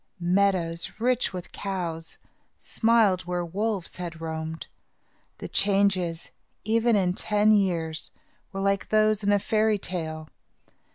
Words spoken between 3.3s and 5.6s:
wolves had roamed. The